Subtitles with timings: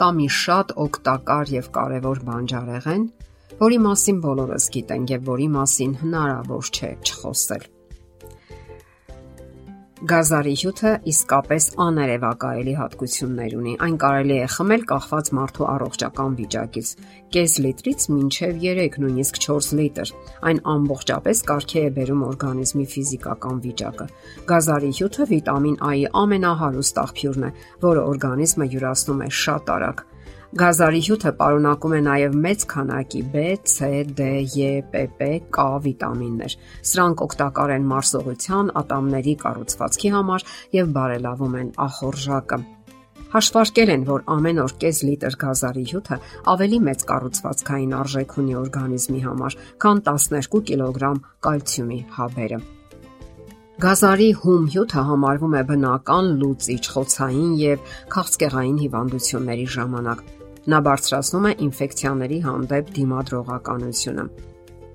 [0.00, 3.04] կա մի շատ օգտակար եւ կարեւոր բանջարեղեն,
[3.60, 7.68] որի մասին բոլորս գիտենք եւ որի մասին հնարավոր չէ չխոսել։
[10.00, 16.92] Գազարի հյութը իսկապես աներևակայելի հատկություններ ունի։ Այն կարելի է խմել կախված մարդու առողջական վիճակից՝
[17.36, 20.12] կես լիտրից մինչև 3, նույնիսկ 4 լիտր։
[20.50, 24.06] Այն ամբողջապես կարգի է բերում օրգանիզմի ֆիզիկական վիճակը։
[24.48, 27.52] Գազարի հյութը վիտամին A-ի ամենահարուստ աղբյուրն է,
[27.84, 30.04] որը օրգանիզմը յուրացնում է շատ արագ։
[30.50, 34.24] Գազարի հյութը պարունակում է նաև մեծ քանակի B, C, D,
[34.58, 36.56] E, PP, K վիտամիններ։
[36.90, 42.58] Սրանք օգտակար են մարսողության, ատամների կառուցվածքի համար եւ բարելավում են ախորժակը։
[43.30, 46.20] Հաշվարկել են, որ ամեն օր կես լիտր գազարի հյութը
[46.50, 52.60] ավելի մեծ կառուցվածքային արժեք ունի օրգանիզմի համար, քան 12 կիլոգրամ կալցիումի հաբերը։
[53.80, 60.28] Գազարի հում հյութը համարվում է բնական լուծիչ խոցային եւ քաղցկեղային հիվանդությունների ժամանակ։
[60.68, 64.24] Նա բարձրացնում է ինֆեկցիաների հանդեպ դիմադրողականությունը։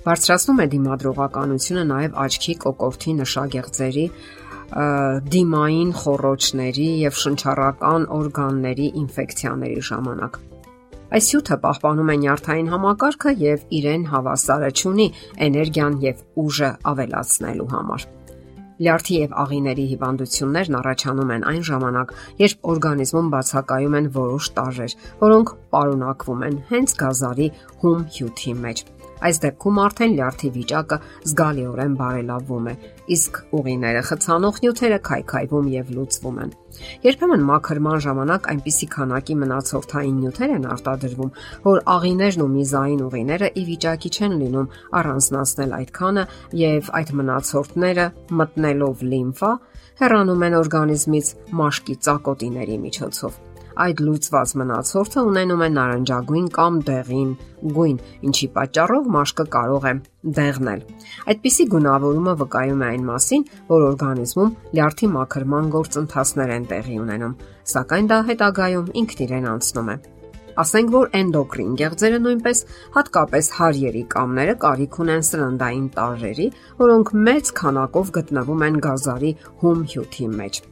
[0.00, 4.04] Բարձրացնում է դիմադրողականությունը նաև աչքի կոկորտի նշագեղձերի
[5.34, 10.38] դիմային խոռոչների եւ շնչառական օրգանների ինֆեկցիաների ժամանակ։
[11.10, 15.08] Այս հյութը պահպանում է նյարդային համակարգը եւ իրեն հավասարը ճունի
[15.50, 18.08] էներգիան եւ ուժը ավելացնելու համար։
[18.80, 25.52] Լյարդի եւ աղիների հիվանդություններն առաջանում են այն ժամանակ, երբ օրգանիզմում բացակայում են որոշ տարրեր, որոնք
[25.76, 27.50] պարունակվում են հենց գազարի
[27.84, 28.84] հում հյութի մեջ։
[29.20, 30.98] Այս դեպքում արդեն լյարդի վիճակը
[31.30, 32.74] զգալիորեն բարելավվում է,
[33.16, 36.54] իսկ ուղիները խցանող նյութերը քայքայվում եւ լուծվում են։
[37.04, 41.34] Երբեմն մաքրման ժամանակ այնպիսի քանակի մնացորդային նյութեր են արտադրվում,
[41.66, 46.24] որ աղիներն ու միզային ուղիները ի վիճակի չեն լինում առանձնացնել այդքանը
[46.62, 48.08] եւ այդ մնացորդները
[48.40, 49.52] մտնելով լիմֆա
[50.00, 53.49] հեռանում են օրգանիզմից մաշկի ծակոտիների միջոցով
[53.80, 57.30] այդ լուծված մնացորդը ունենում է նարնջագույն կամ դեղին
[57.76, 57.98] գույն,
[58.28, 59.92] ինչի պատճառով մաշկը կարող է
[60.38, 60.84] դեղնել։
[61.32, 67.36] Այդպիսի գունավորումը վկայում է այն մասին, որ օրգանիզմում լյարդի մաքրման գործընթացներ են տեղի ունենում,
[67.74, 69.96] սակայն դա հետագայում ինքն իրեն անցնում է։
[70.60, 72.62] Ասենք որ էնդոկրին գեղձերը նույնպես
[72.96, 76.48] հատկապես հարյերի կամները կարիք ունեն սննդային տարրերի,
[76.82, 80.62] որոնք մեծ քանակով գտնվում են գազարի հում հյութի մեջ։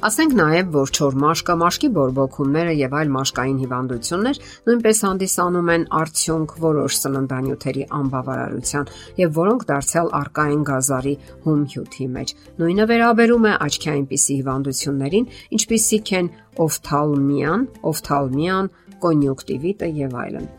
[0.00, 4.38] Ասենք նաև, որ չոր մաշկը, մաշկի բորբոքումները եւ այլ մաշկային հիվանդություններ
[4.68, 8.88] նույնպես հանդիսանում են արդյունք որոշ սննդանյութերի անբավարարության
[9.20, 11.12] եւ որոնք դարձյալ արկա են գազարի
[11.44, 15.28] հում հյութի մեջ։ Նույնը վերաբերում է աչքի այնպիսի հիվանդություններին,
[15.60, 16.32] ինչպիսիք են
[16.64, 18.72] օֆթալմիան, օֆթալմիան,
[19.04, 20.50] կոնյունկտիվիտը եւ այլն։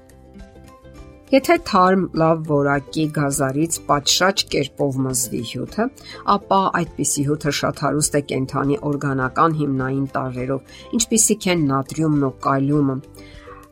[1.31, 5.83] Եթե թարմ լավ որակի գազարից պատշաճ կերպով մզվի հյութը,
[6.33, 12.95] ապա այդպիսի հյութը շատ հարուստ է կենթանի օրգանական հիմնային տարրերով, ինչպիսիք են նատրիումն ու կալիումը։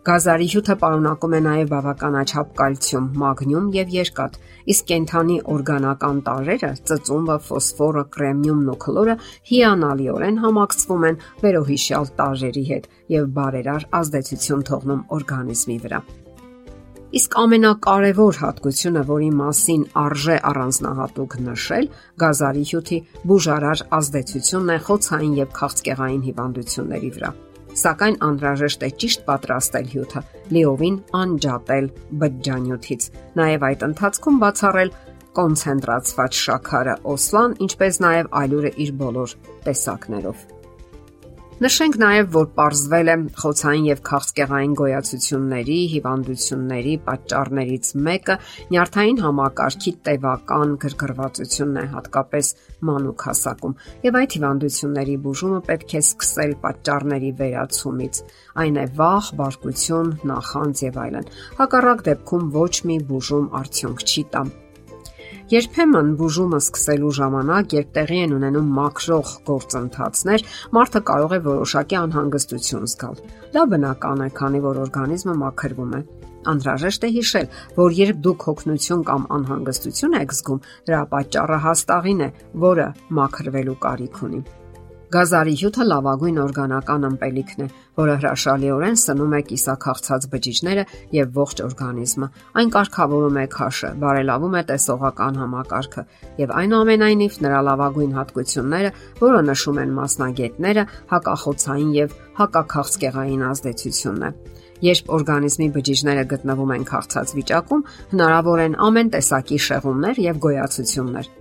[0.08, 4.40] Գազարի հյութը պարունակում է նաև բավականաչափ կալցիում, մագնիում եւ երկաթ,
[4.72, 9.18] իսկ կենթանի օրգանական տարրերը՝ ծծումբը, ֆոսֆորը, կրեմնիումն ու քլորը
[9.52, 16.04] հիանալիորեն համակցվում են վերոհիշյալ տարրերի հետ եւ բարերար ազդեցություն թողնում օրգանիզմի վրա։
[17.10, 21.88] Իսկ ամենակարևոր հատկությունը, որի մասին արժե առանձնահատուկ նշել,
[22.22, 23.00] գազարի հյութի
[23.32, 27.32] բուժարար ազդեցությունն է խոցային եւ քաղցկեղային հիվանդությունների վրա։
[27.80, 31.90] Սակայն անհրաժեշտ է ճիշտ պատրաստել հյութը, լիովին անջատել
[32.22, 33.10] բջջանյութից։
[33.42, 34.96] Նաև այդ ընթացքում բացառել
[35.40, 40.59] կոնցենտրացված շաքարը, օսլան, ինչպես նաև ալյուրը իր բոլոր տեսակներով։
[41.60, 48.38] Նշենք նաև, որ ողրզվել է խոցային եւ քաղցկեղային գոյացությունների, հիվանդությունների պատճառներից մեկը
[48.70, 52.54] նյարդային համակարգի տևական գրգռվածությունն է, հատկապես
[52.92, 53.76] մանուկ հասակում։
[54.08, 58.24] Եվ այդ հիվանդությունների բուժումը պետք է սկսել պատճառների վերացումից։
[58.64, 64.48] Այն է վախ, բարկություն, նախանձ եւ այլն։ Հակառակ դեպքում ոչ մի բուժում արդյունք չի տա։
[65.50, 70.44] Երբեմն բուժումը սկսելու ժամանակ, երբ տեղի են ունենում մաքրող գործընթացներ,
[70.78, 73.24] մարդը կարող է որոշակի անհանգստություն զգալ։
[73.56, 76.04] Դա բնական է, քանի որ օրգանիզմը մաքրվում է։
[76.54, 77.50] Անհրաժեշտ է հիշել,
[77.82, 82.32] որ երբ դուք հոգնություն կամ անհանգստություն եք զգում, դրա պատճառը հաստաղին է,
[82.70, 82.88] որը
[83.18, 84.46] մաքրվելու կարիք ունի։
[85.10, 87.66] Գազարի հյութը լավագույն օրգանական ըմպելիքն է,
[87.98, 90.84] որը հրաշալիորեն սնում է կիսաքաղցած բջիջները
[91.18, 92.28] եւ ողջ օրգանիզմը։
[92.62, 96.04] Այն կարգավորում է քաշը, բարելավում է տեսողական համակարգը
[96.44, 98.94] եւ այնուամենայնիվ նրա լավագույն հատկությունները,
[99.26, 104.34] որը նշում են մասնագետները, հակախոցային եւ հակաքաղցկեղային ազդեցությունն է։
[104.80, 111.34] Երբ օրգանիզմի բջիջները գտնվում են քաղցած վիճակում, հնարավոր են ամեն տեսակի շեղումներ եւ գոյացություններ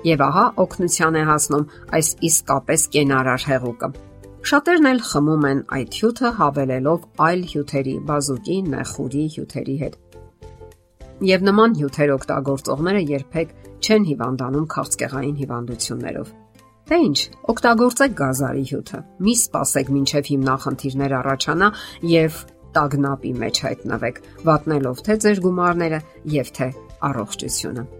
[0.00, 1.64] Եվ ահա օգնության է հասնում
[1.96, 3.88] այս իսկապես կենարար հեղուկը։
[4.50, 9.98] Շատերն էլ խմում են այդ հյութը հավելելով այլ հյութերի՝ բազուկի, նեխուրի հյութերի հետ։
[11.30, 13.52] Եվ նման հյութեր օգտագործողները երբեք
[13.84, 16.32] չեն հիվանդանում քաղցկեղային հիվանդություններով։
[16.90, 17.18] Թե ինչ,
[17.52, 21.68] օգտագործեք գազարի հյութը։ Մի սպասեք, մինչև հիմնախնդիրներ առաջանա
[22.16, 22.42] եւ
[22.80, 26.04] տագնապի մեջ հայտնվեք, վատնելով թե ձեր գումարները
[26.40, 26.68] եւ թե
[27.10, 27.99] առողջությունը։